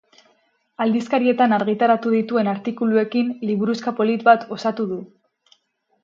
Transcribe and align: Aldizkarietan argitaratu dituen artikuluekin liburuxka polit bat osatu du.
Aldizkarietan 0.85 1.51
argitaratu 1.57 2.13
dituen 2.13 2.49
artikuluekin 2.53 3.29
liburuxka 3.49 3.93
polit 3.99 4.25
bat 4.31 4.47
osatu 4.57 4.87
du. 4.95 4.99